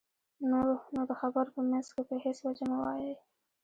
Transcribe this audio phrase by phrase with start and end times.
[0.95, 3.13] نو د خبرو په منځ کې په هېڅ وجه مه وایئ.